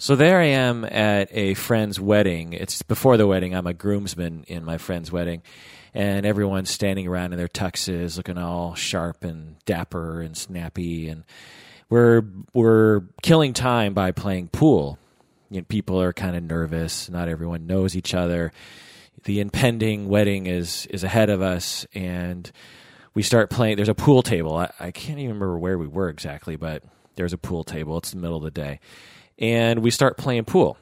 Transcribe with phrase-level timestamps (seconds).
[0.00, 2.52] So there I am at a friend's wedding.
[2.52, 3.52] It's before the wedding.
[3.52, 5.42] I'm a groomsman in my friend's wedding.
[5.92, 11.08] And everyone's standing around in their tuxes, looking all sharp and dapper and snappy.
[11.08, 11.24] And
[11.90, 12.22] we're,
[12.54, 15.00] we're killing time by playing pool.
[15.50, 17.10] You know, people are kind of nervous.
[17.10, 18.52] Not everyone knows each other.
[19.24, 21.88] The impending wedding is, is ahead of us.
[21.92, 22.48] And
[23.14, 23.74] we start playing.
[23.74, 24.58] There's a pool table.
[24.58, 26.84] I, I can't even remember where we were exactly, but
[27.16, 27.98] there's a pool table.
[27.98, 28.78] It's the middle of the day
[29.38, 30.76] and we start playing pool.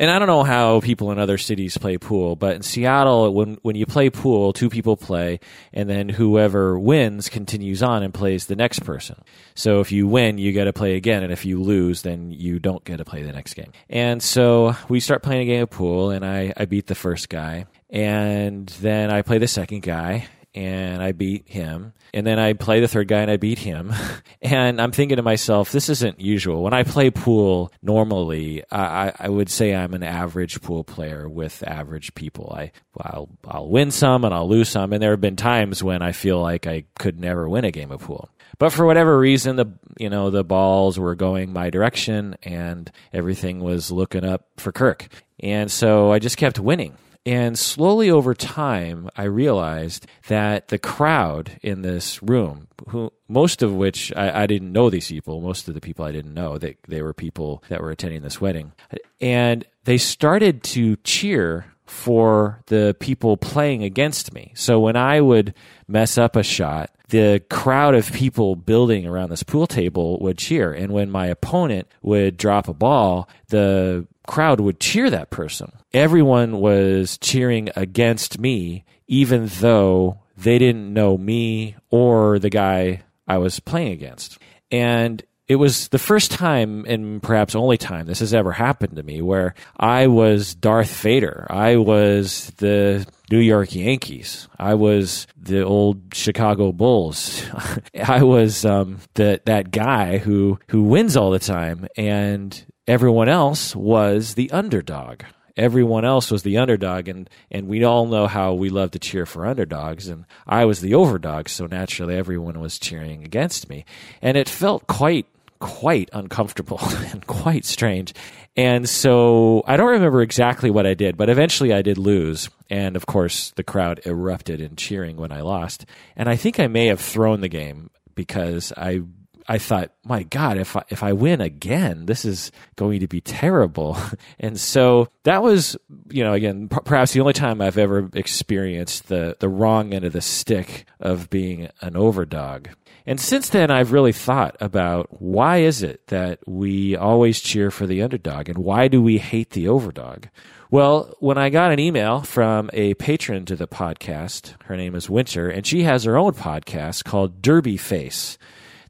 [0.00, 3.58] And I don't know how people in other cities play pool, but in Seattle, when
[3.62, 5.40] when you play pool, two people play,
[5.72, 9.16] and then whoever wins continues on and plays the next person.
[9.56, 12.60] So if you win, you get to play again, and if you lose, then you
[12.60, 13.72] don't get to play the next game.
[13.90, 17.28] And so we start playing a game of pool, and I I beat the first
[17.28, 21.92] guy, and then I play the second guy, and I beat him.
[22.14, 23.92] And then I play the third guy and I beat him.
[24.42, 26.62] and I'm thinking to myself, this isn't usual.
[26.62, 31.62] When I play pool normally, I, I would say I'm an average pool player with
[31.66, 32.54] average people.
[32.56, 34.92] I, I'll, I'll win some and I'll lose some.
[34.92, 37.90] And there have been times when I feel like I could never win a game
[37.90, 38.30] of pool.
[38.58, 39.66] But for whatever reason, the
[39.98, 45.06] you know the balls were going my direction, and everything was looking up for Kirk,
[45.38, 46.96] and so I just kept winning
[47.28, 53.74] and slowly over time, I realized that the crowd in this room, who most of
[53.74, 56.76] which I, I, didn't know these people, most of the people I didn't know, they,
[56.88, 58.72] they were people that were attending this wedding,
[59.20, 64.52] and they started to cheer for the people playing against me.
[64.54, 65.52] So when I would
[65.86, 70.72] mess up a shot, the crowd of people building around this pool table would cheer.
[70.72, 75.72] And when my opponent would drop a ball, the crowd would cheer that person.
[75.92, 83.38] Everyone was cheering against me, even though they didn't know me or the guy I
[83.38, 84.38] was playing against.
[84.70, 89.02] And it was the first time and perhaps only time this has ever happened to
[89.02, 91.46] me where I was Darth Vader.
[91.48, 94.46] I was the New York Yankees.
[94.58, 97.42] I was the old Chicago Bulls.
[98.04, 103.76] I was um, the, that guy who, who wins all the time and everyone else
[103.76, 105.22] was the underdog.
[105.56, 109.26] Everyone else was the underdog, and, and we all know how we love to cheer
[109.26, 110.08] for underdogs.
[110.08, 113.84] And I was the overdog, so naturally everyone was cheering against me.
[114.22, 115.26] And it felt quite
[115.60, 116.78] quite uncomfortable
[117.12, 118.14] and quite strange.
[118.56, 122.48] And so I don't remember exactly what I did, but eventually I did lose.
[122.70, 125.84] And of course, the crowd erupted in cheering when I lost.
[126.16, 129.02] And I think I may have thrown the game because I
[129.50, 133.22] I thought, my God, if I, if I win again, this is going to be
[133.22, 133.96] terrible.
[134.38, 135.74] and so that was,
[136.10, 140.04] you know, again, p- perhaps the only time I've ever experienced the, the wrong end
[140.04, 142.68] of the stick of being an overdog.
[143.06, 147.86] And since then, I've really thought about why is it that we always cheer for
[147.86, 150.26] the underdog and why do we hate the overdog?
[150.70, 155.08] Well, when I got an email from a patron to the podcast, her name is
[155.08, 158.36] Winter, and she has her own podcast called Derby Face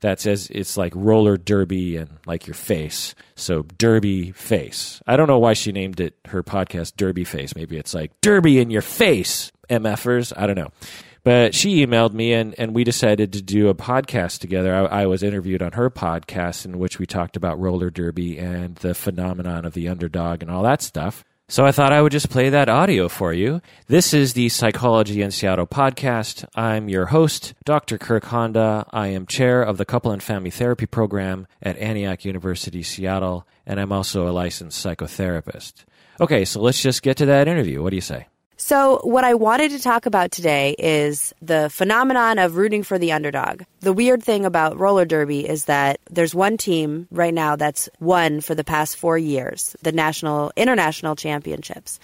[0.00, 3.14] that says it's like roller derby and like your face.
[3.34, 5.00] So derby face.
[5.06, 7.54] I don't know why she named it her podcast Derby Face.
[7.54, 10.32] Maybe it's like derby in your face, MFers.
[10.36, 10.70] I don't know.
[11.24, 14.74] But she emailed me and, and we decided to do a podcast together.
[14.74, 18.76] I, I was interviewed on her podcast in which we talked about roller derby and
[18.76, 21.24] the phenomenon of the underdog and all that stuff.
[21.50, 23.62] So I thought I would just play that audio for you.
[23.86, 26.44] This is the Psychology in Seattle podcast.
[26.54, 27.96] I'm your host, Dr.
[27.96, 28.84] Kirk Honda.
[28.90, 33.80] I am chair of the Couple and Family Therapy Program at Antioch University, Seattle, and
[33.80, 35.86] I'm also a licensed psychotherapist.
[36.20, 37.82] Okay, so let's just get to that interview.
[37.82, 38.26] What do you say?
[38.60, 43.12] So, what I wanted to talk about today is the phenomenon of rooting for the
[43.12, 43.62] underdog.
[43.80, 48.40] The weird thing about roller derby is that there's one team right now that's won
[48.40, 52.00] for the past four years the national, international championships.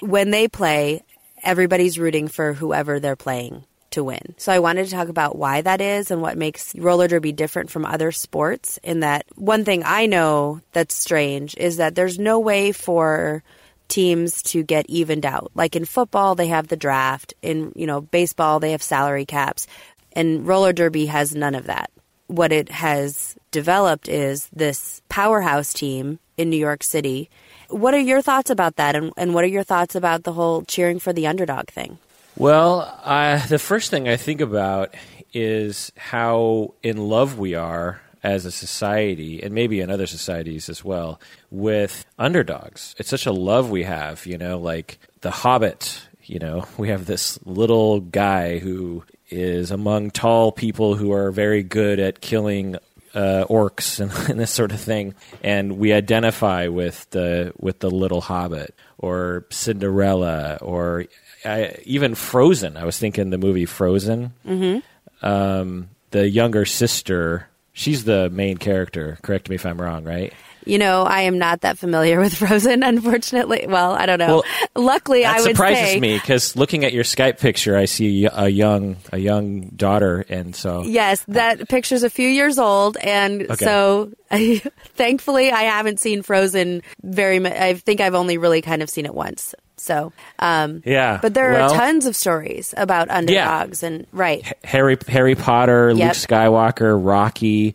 [0.00, 1.02] When they play,
[1.42, 4.34] everybody's rooting for whoever they're playing to win.
[4.36, 7.70] So I wanted to talk about why that is and what makes roller derby different
[7.70, 8.78] from other sports.
[8.82, 13.42] In that, one thing I know that's strange is that there's no way for
[13.88, 15.50] teams to get evened out.
[15.54, 17.34] Like in football, they have the draft.
[17.42, 19.66] In, you know, baseball, they have salary caps.
[20.12, 21.90] And roller derby has none of that.
[22.26, 27.30] What it has developed is this powerhouse team in New York City.
[27.68, 28.96] What are your thoughts about that?
[28.96, 31.98] And, and what are your thoughts about the whole cheering for the underdog thing?
[32.36, 34.94] Well, uh, the first thing I think about
[35.32, 40.82] is how in love we are as a society, and maybe in other societies as
[40.82, 42.94] well, with underdogs.
[42.98, 46.00] It's such a love we have, you know, like The Hobbit.
[46.24, 51.62] You know, we have this little guy who is among tall people who are very
[51.62, 52.76] good at killing
[53.14, 57.90] uh, orcs and, and this sort of thing, and we identify with the with the
[57.90, 61.04] Little Hobbit or Cinderella or
[61.44, 62.78] I, even Frozen.
[62.78, 64.32] I was thinking the movie Frozen.
[64.46, 65.26] Mm-hmm.
[65.26, 69.18] Um, the younger sister, she's the main character.
[69.22, 70.32] Correct me if I'm wrong, right?
[70.66, 73.66] You know, I am not that familiar with Frozen, unfortunately.
[73.68, 74.42] Well, I don't know.
[74.42, 74.44] Well,
[74.74, 78.48] Luckily, I would surprises say, me because looking at your Skype picture, I see a
[78.48, 83.64] young a young daughter, and so Yes, that picture's a few years old, and Okay.
[83.64, 84.10] so
[84.94, 87.52] thankfully I haven't seen Frozen very much.
[87.52, 89.54] I think I've only really kind of seen it once.
[89.76, 91.18] So, um, yeah.
[91.20, 95.98] but there well, are tons of stories about underdogs, and right, Harry Harry Potter, Yep.
[95.98, 97.74] Luke Skywalker, Rocky.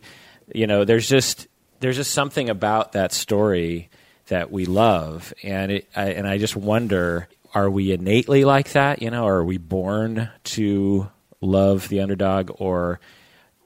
[0.54, 1.46] You know, there's just
[1.80, 3.90] there's just something about that story
[4.28, 9.02] that we love, and it I, and I just wonder: Are we innately like that?
[9.02, 11.10] You know, are we born to
[11.40, 13.00] love the underdog, or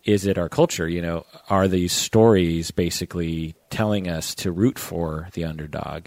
[0.05, 0.89] is it our culture?
[0.89, 6.07] You know, are these stories basically telling us to root for the underdog?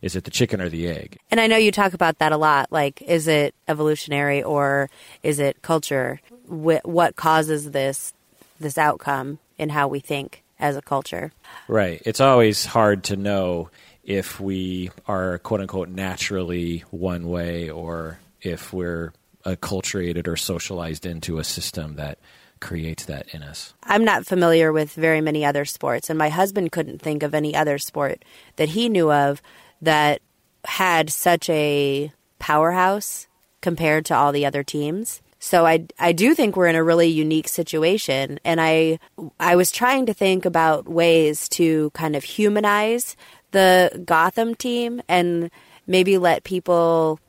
[0.00, 1.18] Is it the chicken or the egg?
[1.30, 2.70] and I know you talk about that a lot.
[2.70, 4.88] Like, is it evolutionary or
[5.22, 6.20] is it culture?
[6.46, 8.12] Wh- what causes this
[8.60, 11.32] this outcome in how we think as a culture?
[11.68, 12.02] Right.
[12.04, 13.70] It's always hard to know
[14.04, 19.12] if we are quote unquote naturally one way or if we're
[19.44, 22.18] acculturated or socialized into a system that
[22.60, 23.72] creates that in us.
[23.84, 27.54] I'm not familiar with very many other sports, and my husband couldn't think of any
[27.54, 28.24] other sport
[28.56, 29.40] that he knew of
[29.82, 30.20] that
[30.64, 33.26] had such a powerhouse
[33.60, 35.22] compared to all the other teams.
[35.38, 38.98] So I I do think we're in a really unique situation and I
[39.38, 43.16] I was trying to think about ways to kind of humanize
[43.52, 45.50] the Gotham team and
[45.86, 47.20] maybe let people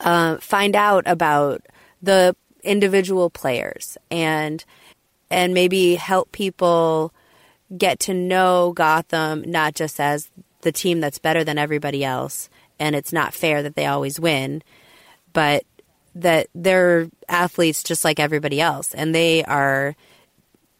[0.00, 1.66] uh, find out about
[2.00, 4.64] the individual players and
[5.30, 7.12] and maybe help people
[7.76, 10.30] get to know Gotham not just as
[10.62, 14.62] the team that's better than everybody else and it's not fair that they always win,
[15.32, 15.64] but
[16.14, 19.94] that they're athletes just like everybody else and they are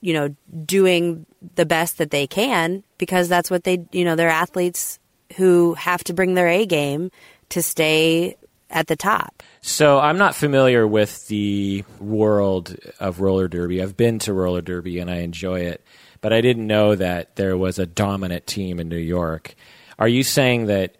[0.00, 0.34] you know
[0.64, 4.98] doing the best that they can because that's what they you know they're athletes
[5.36, 7.10] who have to bring their A game
[7.50, 8.36] to stay
[8.70, 9.42] at the top.
[9.60, 13.82] So I'm not familiar with the world of roller derby.
[13.82, 15.82] I've been to roller derby and I enjoy it,
[16.20, 19.54] but I didn't know that there was a dominant team in New York.
[19.98, 20.96] Are you saying that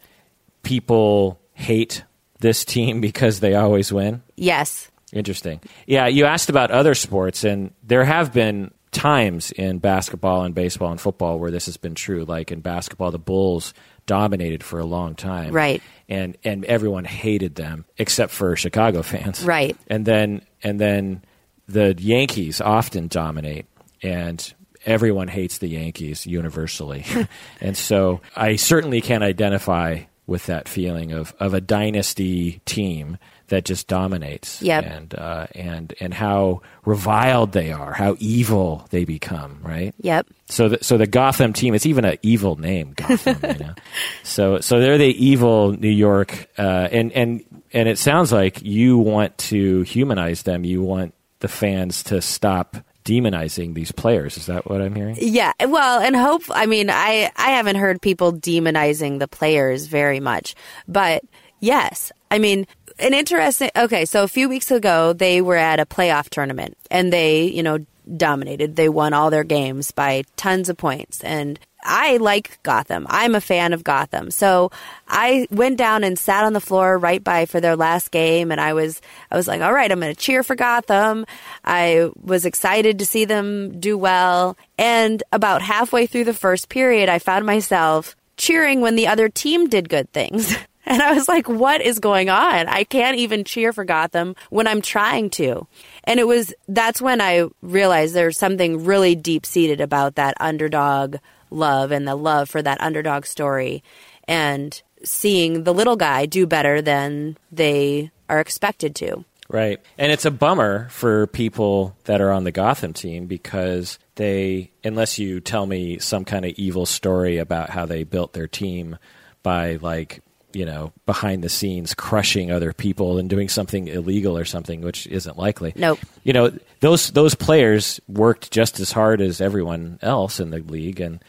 [0.62, 2.04] people hate
[2.40, 4.22] this team because they always win?
[4.36, 4.90] Yes.
[5.12, 5.60] Interesting.
[5.86, 10.90] Yeah, you asked about other sports, and there have been times in basketball and baseball
[10.90, 12.24] and football where this has been true.
[12.24, 13.72] Like in basketball, the Bulls
[14.06, 15.82] dominated for a long time, Right.
[16.08, 19.76] And and everyone hated them except for Chicago fans, Right.
[19.88, 21.22] And then and then
[21.66, 23.66] the Yankees often dominate,
[24.02, 24.52] and
[24.88, 27.04] everyone hates the Yankees universally.
[27.60, 33.18] and so I certainly can identify with that feeling of of a dynasty team
[33.48, 34.62] that just dominates.
[34.62, 34.84] Yep.
[34.84, 39.94] And uh, and and how reviled they are, how evil they become, right?
[40.00, 40.26] Yep.
[40.46, 43.38] So, the, so the Gotham team, it's even an evil name, Gotham.
[43.42, 43.74] you know,
[44.22, 48.98] so so they're the evil New York, uh, and and and it sounds like you
[48.98, 50.64] want to humanize them.
[50.64, 52.76] You want the fans to stop
[53.08, 54.36] demonizing these players.
[54.36, 55.16] Is that what I'm hearing?
[55.18, 56.42] Yeah, well, and hope.
[56.50, 60.54] I mean, I I haven't heard people demonizing the players very much,
[60.86, 61.24] but
[61.60, 62.66] yes, I mean,
[62.98, 63.70] an interesting.
[63.74, 67.62] Okay, so a few weeks ago they were at a playoff tournament and they, you
[67.62, 67.78] know,
[68.16, 68.76] dominated.
[68.76, 73.06] They won all their games by tons of points, and I like Gotham.
[73.08, 74.30] I'm a fan of Gotham.
[74.30, 74.70] So
[75.06, 78.60] I went down and sat on the floor right by for their last game and
[78.60, 81.24] I was I was like, "All right, I'm going to cheer for Gotham."
[81.64, 84.56] I was excited to see them do well.
[84.76, 89.68] And about halfway through the first period, I found myself cheering when the other team
[89.68, 90.56] did good things.
[90.88, 92.66] And I was like, what is going on?
[92.66, 95.66] I can't even cheer for Gotham when I'm trying to.
[96.04, 101.16] And it was, that's when I realized there's something really deep seated about that underdog
[101.50, 103.82] love and the love for that underdog story
[104.26, 109.24] and seeing the little guy do better than they are expected to.
[109.50, 109.80] Right.
[109.96, 115.18] And it's a bummer for people that are on the Gotham team because they, unless
[115.18, 118.98] you tell me some kind of evil story about how they built their team
[119.42, 120.20] by like,
[120.52, 125.06] you know, behind the scenes crushing other people and doing something illegal or something, which
[125.08, 125.72] isn't likely.
[125.76, 125.98] Nope.
[126.24, 131.00] You know, those those players worked just as hard as everyone else in the league
[131.00, 131.22] and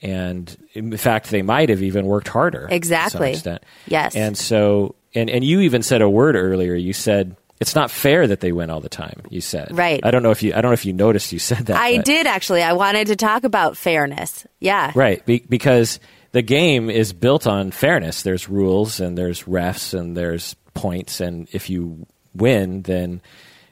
[0.00, 3.30] and in fact they might have even worked harder to some Exactly.
[3.32, 3.62] extent.
[3.86, 4.16] Yes.
[4.16, 6.74] And so and and you even said a word earlier.
[6.74, 9.20] You said it's not fair that they win all the time.
[9.30, 10.00] You said Right.
[10.02, 11.76] I don't know if you I don't know if you noticed you said that.
[11.80, 12.62] I but- did actually.
[12.62, 14.46] I wanted to talk about fairness.
[14.58, 14.90] Yeah.
[14.94, 16.00] Right, be, because
[16.32, 18.22] the game is built on fairness.
[18.22, 23.20] There's rules and there's refs and there's points, and if you win, then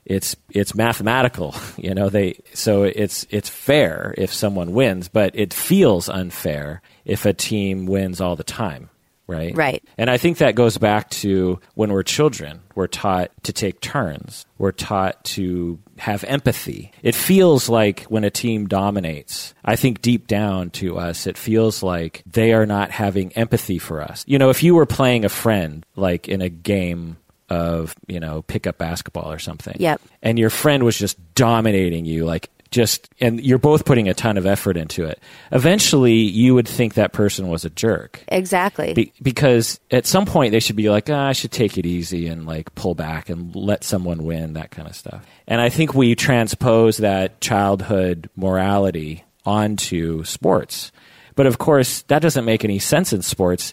[0.05, 1.55] it's it's mathematical.
[1.77, 7.25] You know, they so it's it's fair if someone wins, but it feels unfair if
[7.25, 8.91] a team wins all the time.
[9.31, 9.57] Right.
[9.57, 9.85] Right.
[9.97, 12.61] And I think that goes back to when we're children.
[12.75, 14.45] We're taught to take turns.
[14.59, 16.91] We're taught to have empathy.
[17.03, 21.83] It feels like when a team dominates, I think deep down to us, it feels
[21.83, 24.25] like they are not having empathy for us.
[24.27, 27.17] You know, if you were playing a friend, like in a game
[27.49, 29.77] of, you know, pickup basketball or something.
[29.79, 30.01] Yep.
[30.23, 34.37] And your friend was just dominating you, like just, and you're both putting a ton
[34.39, 35.21] of effort into it.
[35.51, 38.23] Eventually, you would think that person was a jerk.
[38.29, 38.95] Exactly.
[38.95, 42.27] Be- because at some point they should be like, ah, I should take it easy
[42.29, 45.25] and like pull back and let someone win, that kind of stuff.
[45.47, 50.93] And I think we transpose that childhood morality onto sports.
[51.37, 53.73] But of course, that doesn't make any sense in sports.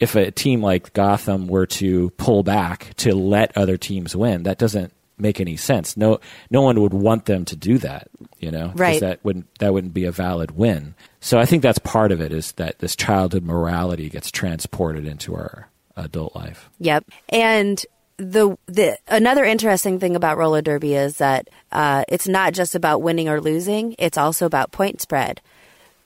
[0.00, 4.58] If a team like Gotham were to pull back to let other teams win, that
[4.58, 5.96] doesn't make any sense.
[5.96, 8.08] No, no one would want them to do that.
[8.38, 9.00] You know, Right.
[9.00, 10.94] That wouldn't that wouldn't be a valid win.
[11.20, 15.34] So I think that's part of it is that this childhood morality gets transported into
[15.34, 16.68] our adult life.
[16.78, 17.06] Yep.
[17.30, 17.84] And
[18.18, 23.02] the the another interesting thing about roller derby is that uh, it's not just about
[23.02, 25.40] winning or losing; it's also about point spread.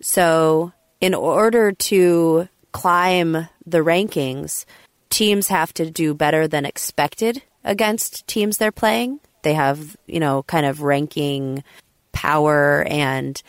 [0.00, 4.64] So, in order to climb the rankings,
[5.08, 9.20] teams have to do better than expected against teams they're playing.
[9.42, 11.62] They have, you know, kind of ranking
[12.12, 13.42] power and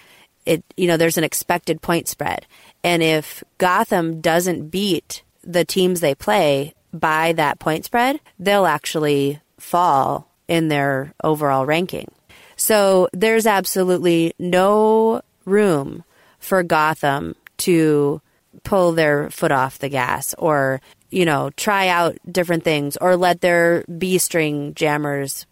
[0.45, 2.45] it you know there's an expected point spread.
[2.83, 9.39] And if gotham doesn't beat the teams they play by that point spread they'll actually
[9.57, 12.11] fall in their overall ranking.
[12.55, 16.03] So there's absolutely no room
[16.39, 18.21] for gotham to
[18.63, 23.41] pull their foot off the gas or you know try out different things or let
[23.41, 25.45] their b string jammers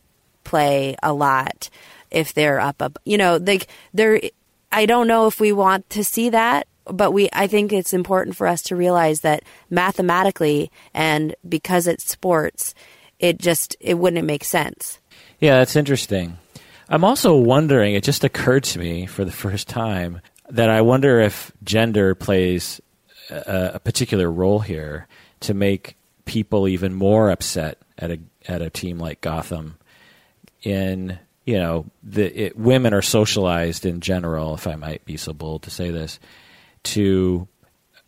[0.43, 1.69] play a lot
[2.11, 3.59] if they're up up you know they
[3.93, 4.21] they're
[4.71, 8.35] i don't know if we want to see that but we i think it's important
[8.35, 12.73] for us to realize that mathematically and because it's sports
[13.19, 14.99] it just it wouldn't make sense
[15.39, 16.37] Yeah, that's interesting.
[16.89, 21.19] I'm also wondering, it just occurred to me for the first time that I wonder
[21.19, 22.81] if gender plays
[23.29, 25.07] a, a particular role here
[25.41, 29.77] to make people even more upset at a at a team like Gotham
[30.63, 31.19] in
[31.49, 35.63] you know the it, women are socialized in general if I might be so bold
[35.63, 36.19] to say this
[36.83, 37.47] to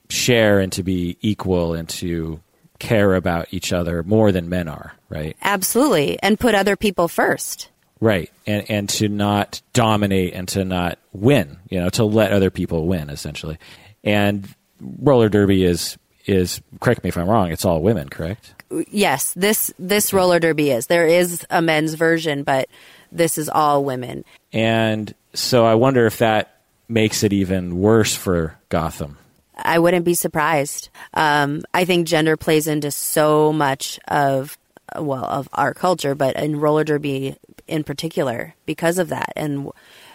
[0.10, 2.40] share and to be equal and to
[2.78, 7.70] care about each other more than men are right absolutely and put other people first
[8.04, 8.32] Right.
[8.48, 12.88] And and to not dominate and to not win, you know, to let other people
[12.88, 13.60] win essentially.
[14.04, 14.50] And
[14.82, 18.56] roller derby is is correct me if I'm wrong, it's all women, correct?
[18.90, 22.70] yes this this roller derby is there is a men's version but
[23.12, 28.58] this is all women And so I wonder if that makes it even worse for
[28.70, 29.18] Gotham.
[29.58, 30.90] I wouldn't be surprised.
[31.14, 34.58] Um, I think gender plays into so much of
[34.98, 37.38] well of our culture, but in roller derby
[37.68, 39.70] in particular because of that, and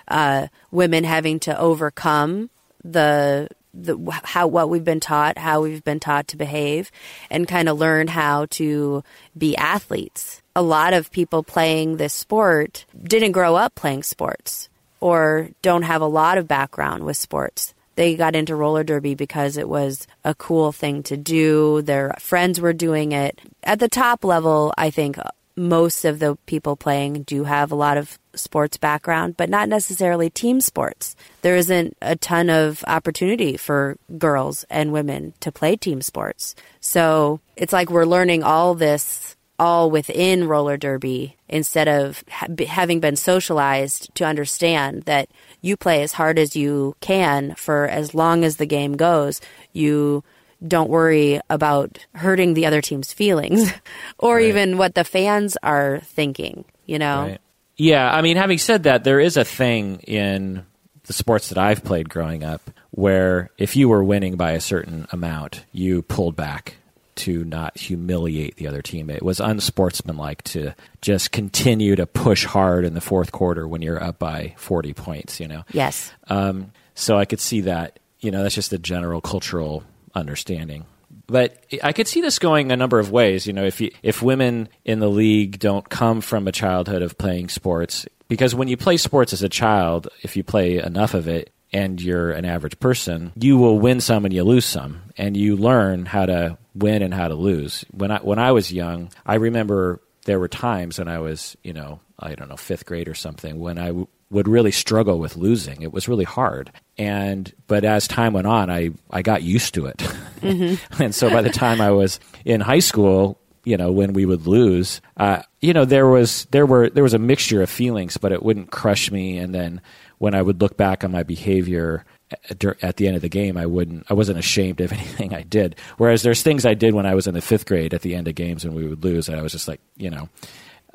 [0.08, 2.50] uh, women having to overcome
[2.84, 6.90] the the how what we've been taught, how we've been taught to behave,
[7.30, 9.02] and kind of learn how to
[9.36, 10.42] be athletes.
[10.56, 16.00] A lot of people playing this sport didn't grow up playing sports or don't have
[16.00, 20.34] a lot of background with sports they got into roller derby because it was a
[20.34, 21.82] cool thing to do.
[21.82, 23.40] Their friends were doing it.
[23.64, 25.18] At the top level, I think
[25.56, 30.28] most of the people playing do have a lot of sports background, but not necessarily
[30.28, 31.16] team sports.
[31.40, 36.54] There isn't a ton of opportunity for girls and women to play team sports.
[36.80, 43.00] So it's like we're learning all this all within roller derby instead of ha- having
[43.00, 45.28] been socialized to understand that
[45.60, 49.40] you play as hard as you can for as long as the game goes.
[49.72, 50.25] You
[50.66, 53.72] don't worry about hurting the other team's feelings
[54.18, 57.22] or even what the fans are thinking, you know?
[57.22, 57.40] Right.
[57.76, 60.64] Yeah, I mean, having said that, there is a thing in
[61.04, 65.06] the sports that I've played growing up where if you were winning by a certain
[65.12, 66.76] amount, you pulled back
[67.16, 69.11] to not humiliate the other team.
[69.11, 74.02] It was unsportsmanlike to just continue to push hard in the fourth quarter when you're
[74.02, 75.64] up by 40 points, you know?
[75.73, 76.12] Yes.
[76.28, 79.82] Um, so I could see that, you know, that's just a general cultural
[80.14, 80.85] understanding.
[81.26, 83.46] but I could see this going a number of ways.
[83.46, 87.18] You know, if you, if women in the league don't come from a childhood of
[87.18, 91.28] playing sports, because when you play sports as a child, if you play enough of
[91.28, 95.37] it, and you're an average person, you will win some and you lose some, and
[95.37, 97.85] you learn how to win and how to lose.
[97.90, 101.73] When I when I was young, I remember there were times when I was, you
[101.73, 105.37] know, I don't know, fifth grade or something, when I w- would really struggle with
[105.37, 105.83] losing.
[105.83, 106.73] It was really hard.
[106.99, 109.99] And but as time went on, I I got used to it.
[109.99, 111.02] Mm-hmm.
[111.02, 114.47] and so by the time I was in high school, you know, when we would
[114.47, 118.33] lose, uh, you know, there was there were there was a mixture of feelings, but
[118.33, 119.38] it wouldn't crush me.
[119.38, 119.80] And then
[120.18, 122.04] when I would look back on my behavior
[122.50, 125.76] at the end of the game, I wouldn't, I wasn't ashamed of anything I did.
[125.97, 128.28] Whereas there's things I did when I was in the fifth grade at the end
[128.28, 130.28] of games when we would lose, and I was just like, you know,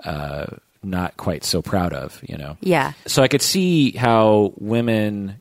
[0.04, 0.48] uh,
[0.84, 2.58] not quite so proud of, you know.
[2.62, 2.94] Yeah.
[3.06, 5.40] So I could see how women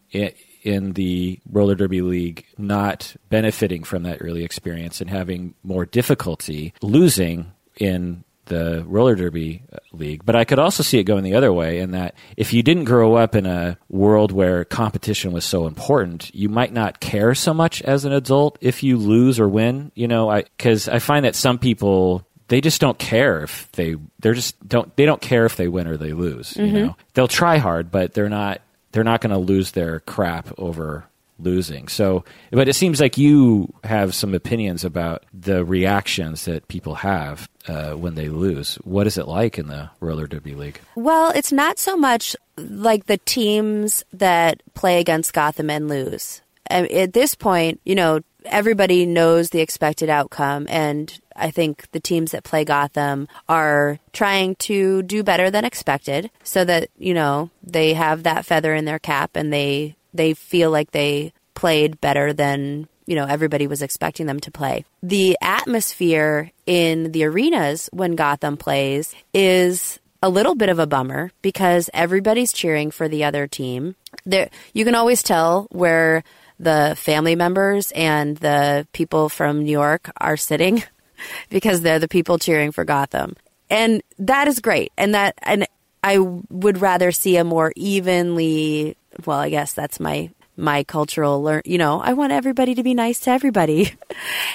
[0.63, 6.75] in the roller derby league not benefiting from that early experience and having more difficulty
[6.83, 10.25] losing in the roller derby uh, league.
[10.25, 12.85] But I could also see it going the other way in that if you didn't
[12.85, 17.55] grow up in a world where competition was so important, you might not care so
[17.55, 19.93] much as an adult if you lose or win.
[19.95, 23.97] You know, I because I find that some people they just don't care if they
[24.19, 26.55] they're just don't they don't care if they win or they lose.
[26.55, 26.77] Mm-hmm.
[26.77, 28.61] You know, they'll try hard, but they're not
[28.93, 31.05] they're not going to lose their crap over
[31.43, 31.89] losing.
[31.89, 37.49] So, but it seems like you have some opinions about the reactions that people have
[37.69, 38.77] uh, when they lose.
[38.77, 40.81] What is it like in the roller derby league?
[40.95, 46.43] Well, it's not so much like the teams that play against Gotham and lose.
[46.69, 52.33] At this point, you know, everybody knows the expected outcome, and I think the teams
[52.33, 57.95] that play Gotham are trying to do better than expected so that, you know, they
[57.95, 62.88] have that feather in their cap and they they feel like they played better than
[63.07, 64.85] you know everybody was expecting them to play.
[65.02, 71.33] The atmosphere in the arenas when Gotham plays is a little bit of a bummer
[71.43, 73.97] because everybody's cheering for the other team.
[74.25, 76.23] There you can always tell where
[76.59, 80.83] the family members and the people from New York are sitting
[81.50, 83.35] because they're the people cheering for Gotham.
[83.71, 84.93] And that is great.
[84.99, 85.67] And that and
[86.02, 91.63] I would rather see a more evenly well, I guess that's my my cultural learn
[91.65, 93.93] you know i want everybody to be nice to everybody.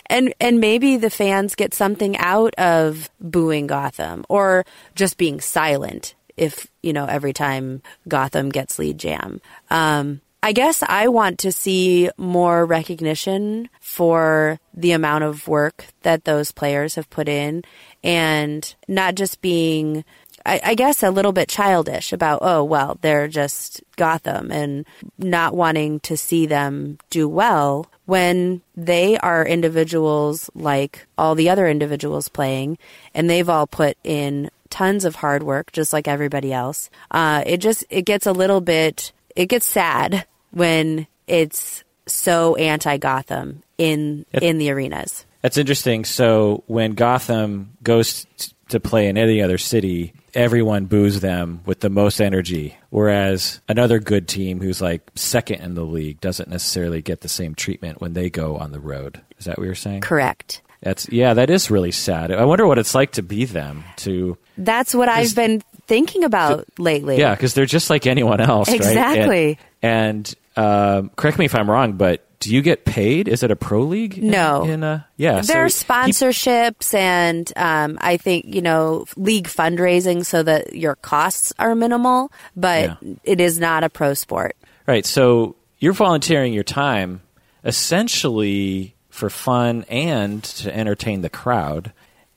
[0.08, 6.14] And and maybe the fans get something out of booing gotham or just being silent
[6.38, 9.42] if you know every time gotham gets lead jam.
[9.72, 16.26] Um, I guess I want to see more recognition for the amount of work that
[16.26, 17.64] those players have put in
[18.04, 20.06] and not just being
[20.46, 24.86] I, I, guess a little bit childish about, oh, well, they're just Gotham and
[25.18, 31.68] not wanting to see them do well when they are individuals like all the other
[31.68, 32.78] individuals playing
[33.14, 36.90] and they've all put in tons of hard work just like everybody else.
[37.10, 42.98] Uh, it just, it gets a little bit, it gets sad when it's so anti
[42.98, 45.26] Gotham in, in the arenas.
[45.42, 46.06] That's interesting.
[46.06, 48.26] So when Gotham goes
[48.70, 52.78] to play in any other city, everyone boos them with the most energy.
[52.90, 57.56] Whereas another good team who's like second in the league doesn't necessarily get the same
[57.56, 59.22] treatment when they go on the road.
[59.38, 60.02] Is that what you're saying?
[60.02, 60.62] Correct.
[60.82, 62.32] That's yeah, that is really sad.
[62.32, 63.84] I wonder what it's like to be them.
[63.98, 67.18] To that's what I've been thinking about to, lately.
[67.18, 69.48] Yeah, because they're just like anyone else, exactly.
[69.48, 69.60] Right?
[69.82, 73.28] And, and um, correct me if I'm wrong, but do you get paid?
[73.28, 74.18] Is it a pro league?
[74.18, 74.64] In, no.
[74.64, 75.42] In a, yeah.
[75.42, 80.76] There so are sponsorships he, and um, I think, you know, league fundraising so that
[80.76, 83.14] your costs are minimal, but yeah.
[83.24, 84.56] it is not a pro sport.
[84.88, 85.06] Right.
[85.06, 87.22] So you're volunteering your time
[87.64, 91.94] essentially for fun and to entertain the crowd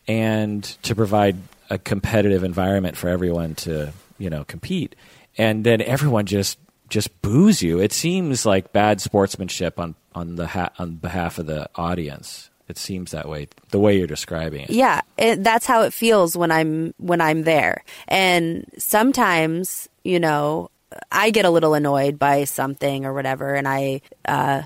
[0.06, 1.36] and to provide
[1.70, 4.94] a competitive environment for everyone to, you know, compete.
[5.36, 7.80] And then everyone just just boos you.
[7.80, 12.50] It seems like bad sportsmanship on on the ha- on behalf of the audience.
[12.68, 14.70] It seems that way, the way you're describing it.
[14.70, 17.82] Yeah, it, that's how it feels when I'm when I'm there.
[18.06, 20.70] And sometimes, you know,
[21.10, 24.62] I get a little annoyed by something or whatever, and I uh,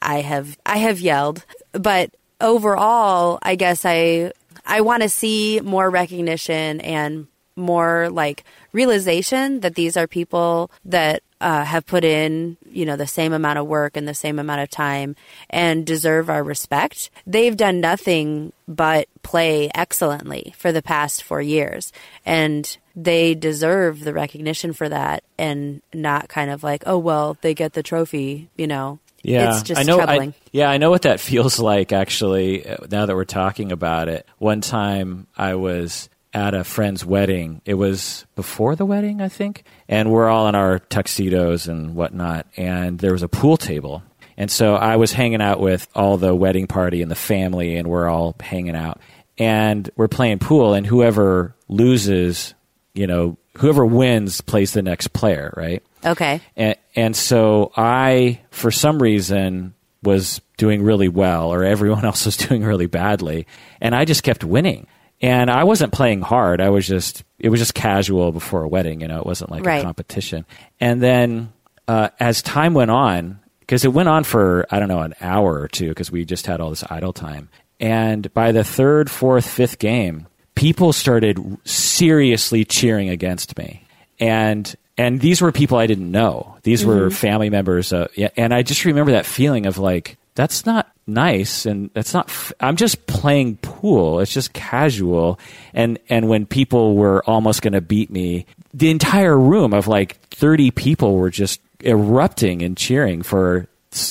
[0.00, 1.44] I have I have yelled.
[1.72, 4.32] But overall, I guess I
[4.64, 11.22] I want to see more recognition and more like realization that these are people that
[11.40, 14.60] uh, have put in, you know, the same amount of work and the same amount
[14.60, 15.16] of time
[15.48, 17.10] and deserve our respect.
[17.26, 21.92] They've done nothing but play excellently for the past four years.
[22.26, 27.54] And they deserve the recognition for that and not kind of like, oh, well, they
[27.54, 29.96] get the trophy, you know, Yeah, it's just I know.
[29.96, 30.30] troubling.
[30.30, 31.92] I, yeah, I know what that feels like.
[31.92, 37.04] Actually, uh, now that we're talking about it, one time I was at a friend's
[37.04, 37.60] wedding.
[37.64, 42.46] It was before the wedding, I think, and we're all in our tuxedos and whatnot.
[42.56, 44.02] And there was a pool table,
[44.36, 47.88] and so I was hanging out with all the wedding party and the family, and
[47.88, 49.00] we're all hanging out,
[49.38, 52.54] and we're playing pool, and whoever loses,
[52.94, 55.82] you know, whoever wins plays the next player, right?
[56.04, 56.40] Okay.
[56.56, 62.36] And, and so I, for some reason, was doing really well, or everyone else was
[62.36, 63.46] doing really badly,
[63.80, 64.86] and I just kept winning.
[65.22, 66.60] And I wasn't playing hard.
[66.60, 69.00] I was just it was just casual before a wedding.
[69.02, 69.80] You know, it wasn't like Right.
[69.80, 70.46] a competition.
[70.80, 71.52] And then
[71.88, 75.60] uh, as time went on, because it went on for I don't know an hour
[75.60, 77.48] or two, because we just had all this idle time.
[77.78, 83.84] And by the third, fourth, fifth game, people started seriously cheering against me,
[84.18, 86.56] and and these were people I didn't know.
[86.62, 90.90] These were family members, uh, and I just remember that feeling of like that's not
[91.12, 92.28] nice, and that's not.
[92.28, 94.20] F- I'm just playing pool.
[94.20, 95.38] It's just casual,
[95.74, 100.18] and and when people were almost going to beat me, the entire room of like
[100.30, 103.68] 30 people were just erupting and cheering for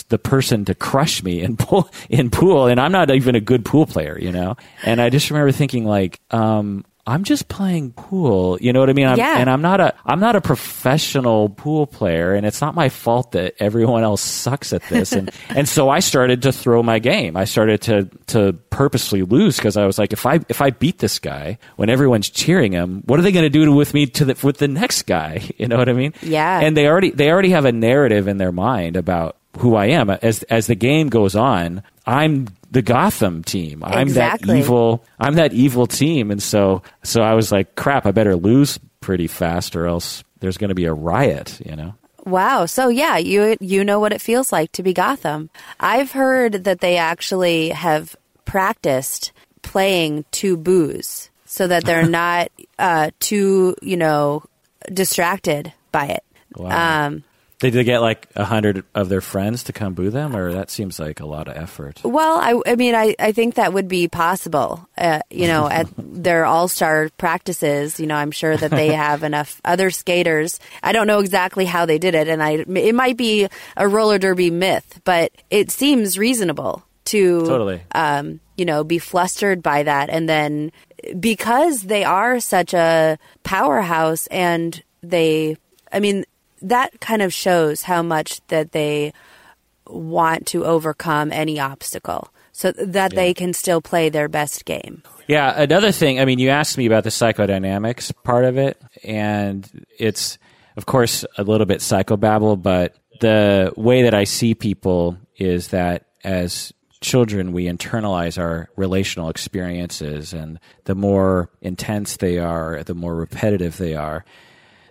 [0.09, 3.63] the person to crush me in pool in pool and I'm not even a good
[3.63, 4.57] pool player, you know.
[4.83, 8.93] And I just remember thinking like um I'm just playing pool, you know what I
[8.93, 9.07] mean?
[9.07, 9.37] I'm, Yeah.
[9.37, 13.31] And I'm not a I'm not a professional pool player, and it's not my fault
[13.33, 15.11] that everyone else sucks at this.
[15.11, 17.35] And and so I started to throw my game.
[17.35, 20.99] I started to to purposely lose because I was like, if I if I beat
[20.99, 24.25] this guy when everyone's cheering him, what are they going to do with me to
[24.25, 25.41] the, with the next guy?
[25.59, 26.13] You know what I mean?
[26.21, 26.61] Yeah.
[26.61, 30.09] And they already they already have a narrative in their mind about who I am.
[30.09, 33.83] As as the game goes on, I'm the Gotham team.
[33.83, 34.47] I'm Exactly.
[34.47, 35.05] that evil.
[35.19, 36.31] I'm that evil team.
[36.31, 40.57] And so so I was like, crap, I better lose pretty fast, or else there's
[40.57, 41.61] going to be a riot.
[41.63, 41.93] You know.
[42.25, 42.65] Wow.
[42.65, 45.49] So yeah, you you know what it feels like to be Gotham.
[45.79, 53.11] I've heard that they actually have practiced playing to boos so that they're not uh,
[53.19, 54.43] too you know
[54.91, 56.23] distracted by it.
[56.55, 57.05] Wow.
[57.05, 57.23] Um,
[57.59, 60.69] Did they get like a hundred of their friends to come boo them, or that
[60.69, 61.99] seems like a lot of effort?
[62.03, 64.87] well, I, I mean, I, I think that would be possible.
[64.97, 69.23] Uh, you know, at their all star practices, you know, I'm sure that they have
[69.23, 70.59] enough other skaters.
[70.81, 74.17] I don't know exactly how they did it, and I it might be a roller
[74.17, 77.81] derby myth, but it seems reasonable to Totally.
[77.93, 80.09] um, you know, be flustered by that.
[80.09, 80.71] And then
[81.19, 85.57] because they are such a powerhouse and they,
[85.91, 86.25] I mean,
[86.61, 89.13] that kind of shows how much that they
[89.87, 95.01] want to overcome any obstacle so that they can still play their best game.
[95.27, 96.19] Yeah, another thing.
[96.19, 100.37] I mean, you asked me about the psychodynamics part of it, and it's,
[100.75, 106.07] of course, a little bit psychobabble, but the way that I see people is that
[106.23, 113.15] as children, we internalize our relational experiences, and the more intense they are, the more
[113.15, 114.25] repetitive they are,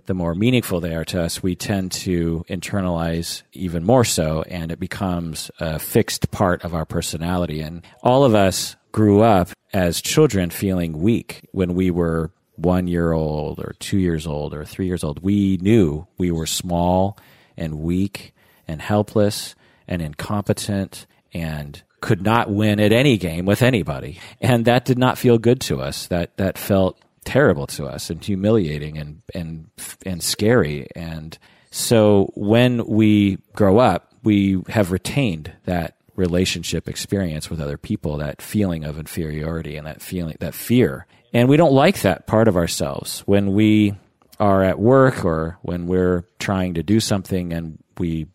[0.08, 4.72] the more meaningful they are to us, we tend to internalize even more so, and
[4.72, 7.60] it becomes a fixed part of our personality.
[7.60, 13.12] And all of us grew up as children feeling weak when we were one year
[13.12, 15.22] old, or two years old, or three years old.
[15.22, 17.18] We knew we were small
[17.58, 18.34] and weak
[18.66, 19.54] and helpless
[19.86, 24.18] and incompetent and could not win at any game with anybody.
[24.40, 26.06] And that did not feel good to us.
[26.06, 29.68] That that felt terrible to us and humiliating and and
[30.06, 30.88] and scary.
[30.96, 31.38] And
[31.70, 38.42] so when we grow up we have retained that relationship experience with other people that
[38.42, 41.06] feeling of inferiority and that feeling that fear.
[41.32, 43.20] And we don't like that part of ourselves.
[43.20, 43.94] When we
[44.40, 48.26] are at work or when we're trying to do something and we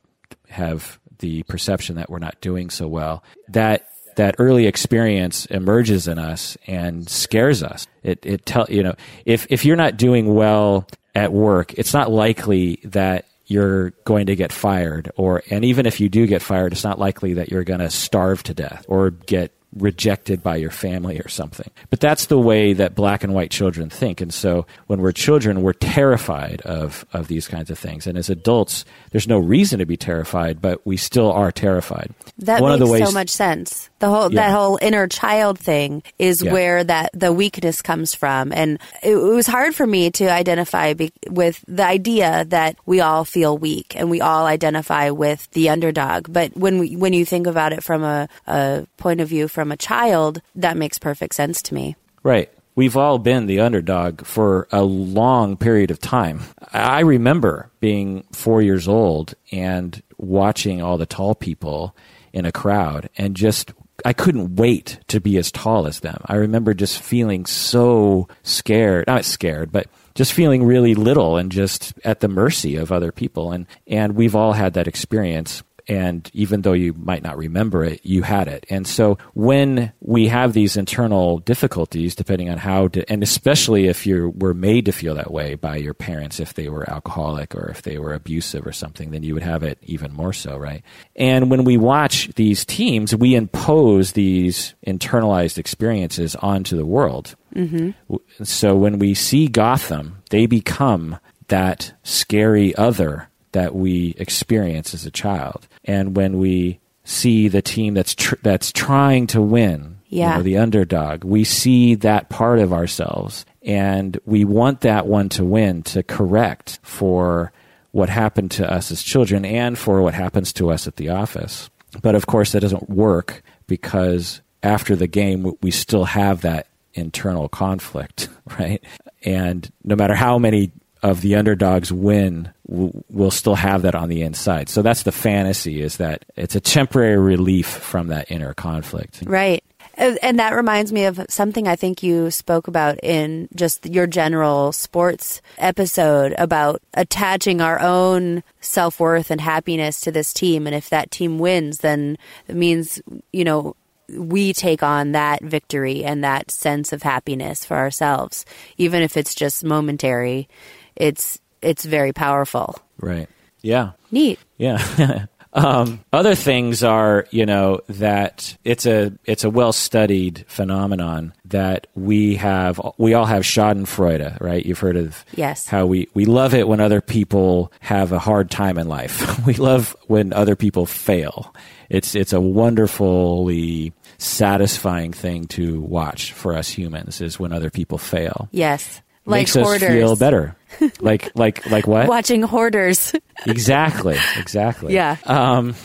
[0.49, 6.17] have the perception that we're not doing so well that that early experience emerges in
[6.17, 8.95] us and scares us it it tell you know
[9.26, 14.36] if if you're not doing well at work it's not likely that you're going to
[14.36, 17.63] get fired or and even if you do get fired it's not likely that you're
[17.63, 21.69] going to starve to death or get rejected by your family or something.
[21.89, 24.21] But that's the way that black and white children think.
[24.21, 28.08] And so when we're children, we're terrified of, of these kinds of things.
[28.08, 32.13] And as adults, there's no reason to be terrified, but we still are terrified.
[32.39, 33.89] That One of makes the ways, so much sense.
[34.03, 34.41] The whole Yeah.
[34.47, 36.51] that whole inner child thing is Yeah.
[36.51, 40.93] where that the weakness comes from, and it, it was hard for me to identify
[40.93, 45.69] be, with the idea that we all feel weak and we all identify with the
[45.69, 46.25] underdog.
[46.29, 49.71] But when we, when you think about it from a, a point of view from
[49.71, 51.95] a child, that makes perfect sense to me.
[52.23, 52.49] Right.
[52.75, 56.41] We've all been the underdog for a long period of time.
[56.73, 61.95] I remember being four years old and watching all the tall people
[62.33, 63.71] in a crowd and just
[64.05, 66.21] I couldn't wait to be as tall as them.
[66.25, 71.93] I remember just feeling so scared, not scared, but just feeling really little and just
[72.03, 73.51] at the mercy of other people.
[73.51, 78.01] And, and we've all had that experience and even though you might not remember it,
[78.03, 78.65] you had it.
[78.69, 84.05] And so when we have these internal difficulties, depending on how, to, and especially if
[84.05, 87.69] you were made to feel that way by your parents, if they were alcoholic or
[87.69, 90.83] if they were abusive or something, then you would have it even more so, right?
[91.15, 97.35] And when we watch these teams, we impose these internalized experiences onto the world.
[97.55, 98.15] Mm-hmm.
[98.43, 101.19] So when we see Gotham, they become
[101.49, 105.67] that scary other that we experience as a child.
[105.85, 110.31] And when we see the team that's tr- that's trying to win, yeah.
[110.31, 115.29] you know, the underdog, we see that part of ourselves, and we want that one
[115.29, 117.51] to win to correct for
[117.91, 121.69] what happened to us as children and for what happens to us at the office.
[122.01, 127.49] But of course, that doesn't work because after the game, we still have that internal
[127.49, 128.83] conflict, right?
[129.23, 130.71] And no matter how many
[131.03, 134.69] of the underdogs win we'll still have that on the inside.
[134.69, 139.23] So that's the fantasy is that it's a temporary relief from that inner conflict.
[139.25, 139.63] Right.
[139.95, 144.71] And that reminds me of something I think you spoke about in just your general
[144.71, 150.65] sports episode about attaching our own self worth and happiness to this team.
[150.65, 153.75] And if that team wins, then it means, you know,
[154.09, 158.45] we take on that victory and that sense of happiness for ourselves,
[158.77, 160.47] even if it's just momentary
[160.95, 162.77] it's it's very powerful.
[162.99, 163.27] Right.
[163.62, 163.91] Yeah.
[164.12, 164.39] Neat.
[164.58, 165.25] Yeah.
[165.53, 171.88] um, other things are, you know, that it's a it's a well studied phenomenon that
[171.95, 172.79] we have.
[172.97, 174.65] We all have Schadenfreude, right?
[174.65, 175.65] You've heard of yes.
[175.65, 179.45] How we we love it when other people have a hard time in life.
[179.45, 181.56] we love when other people fail.
[181.89, 187.97] It's it's a wonderfully satisfying thing to watch for us humans is when other people
[187.97, 188.47] fail.
[188.51, 189.83] Yes like makes hoarders.
[189.83, 190.55] us feel better.
[190.99, 192.07] like like like what?
[192.07, 193.13] Watching hoarders.
[193.45, 194.17] exactly.
[194.38, 194.93] Exactly.
[194.93, 195.17] Yeah.
[195.25, 195.75] Um,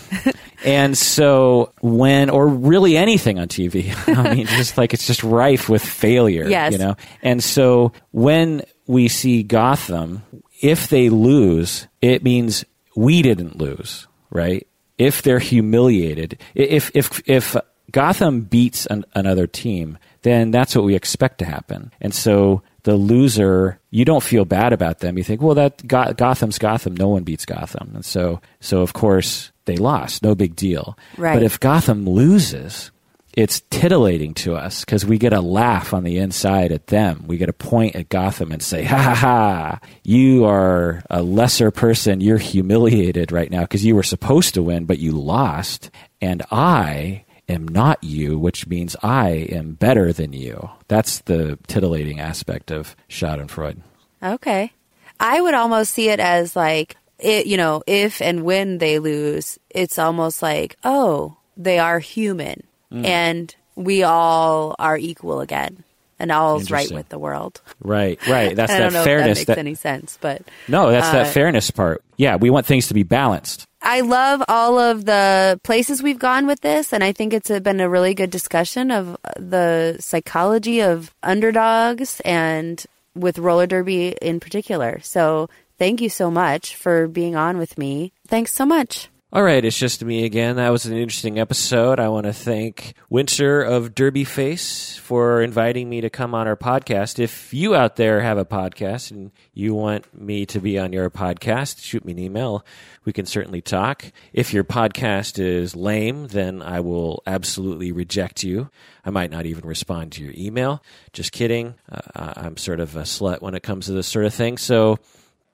[0.65, 5.69] and so when or really anything on TV, I mean, just like it's just rife
[5.69, 6.49] with failure.
[6.49, 6.73] Yes.
[6.73, 6.97] You know.
[7.23, 10.23] And so when we see Gotham,
[10.61, 12.65] if they lose, it means
[12.97, 14.67] we didn't lose, right?
[14.97, 17.57] If they're humiliated, if if if
[17.93, 21.93] Gotham beats an, another team, then that's what we expect to happen.
[22.01, 25.19] And so the loser, you don't feel bad about them.
[25.19, 26.97] You think, well, that Gotham's Gotham.
[26.97, 30.23] No one beats Gotham, and so so of course they lost.
[30.23, 30.97] No big deal.
[31.17, 31.35] Right.
[31.35, 32.91] But if Gotham loses,
[33.35, 37.25] it's titillating to us because we get a laugh on the inside at them.
[37.29, 41.71] We get a point at Gotham and say, ha ha ha, you are a lesser
[41.71, 42.21] person.
[42.21, 45.91] You're humiliated right now because you were supposed to win, but you lost.
[46.21, 50.71] And I am not you, which means I am better than you.
[50.89, 53.83] That's the titillating aspect of Schadenfreude.
[54.23, 54.73] Okay.
[55.21, 59.59] I would almost see it as like, it, you know, if and when they lose,
[59.71, 63.05] it's almost like, oh, they are human mm.
[63.05, 65.85] and we all are equal again
[66.19, 67.61] and all's right with the world.
[67.83, 68.55] Right, right.
[68.55, 69.39] That's that fairness.
[69.39, 72.03] that makes that, any sense, but no, that's uh, that fairness part.
[72.17, 73.67] Yeah, we want things to be balanced.
[73.81, 77.81] I love all of the places we've gone with this, and I think it's been
[77.81, 85.01] a really good discussion of the psychology of underdogs and with roller derby in particular.
[85.03, 88.13] So, thank you so much for being on with me.
[88.27, 89.09] Thanks so much.
[89.31, 90.57] All right, it's just me again.
[90.57, 92.01] That was an interesting episode.
[92.01, 96.57] I want to thank Winter of Derby Face for inviting me to come on our
[96.57, 97.19] podcast.
[97.19, 101.11] If you out there have a podcast and you want me to be on your
[101.11, 102.65] podcast, shoot me an email.
[103.05, 104.13] We can certainly talk.
[104.33, 108.71] If your podcast is lame, then I will absolutely reject you.
[109.05, 110.83] I might not even respond to your email.
[111.13, 111.75] Just kidding.
[111.93, 114.57] Uh, I'm sort of a slut when it comes to this sort of thing.
[114.57, 114.99] So.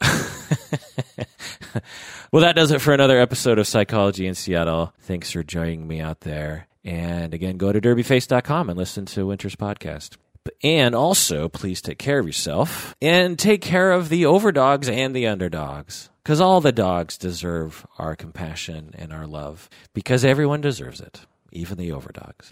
[2.32, 4.92] well, that does it for another episode of Psychology in Seattle.
[5.00, 6.66] Thanks for joining me out there.
[6.84, 10.16] And again, go to derbyface.com and listen to Winter's podcast.
[10.62, 15.26] And also, please take care of yourself and take care of the overdogs and the
[15.26, 16.10] underdogs.
[16.22, 19.70] Because all the dogs deserve our compassion and our love.
[19.94, 22.50] Because everyone deserves it, even the overdogs.